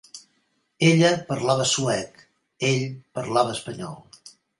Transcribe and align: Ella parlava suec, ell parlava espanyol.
Ella 0.85 1.09
parlava 1.27 1.67
suec, 1.73 2.23
ell 2.71 2.87
parlava 3.19 3.55
espanyol. 3.59 4.01